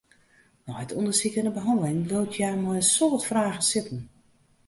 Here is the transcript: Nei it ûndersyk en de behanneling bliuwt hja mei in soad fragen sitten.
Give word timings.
Nei 0.65 0.81
it 0.83 0.95
ûndersyk 0.97 1.35
en 1.39 1.47
de 1.47 1.53
behanneling 1.57 2.01
bliuwt 2.05 2.35
hja 2.35 2.49
mei 2.63 2.77
in 2.79 2.89
soad 2.95 3.21
fragen 3.29 3.65
sitten. 3.71 4.01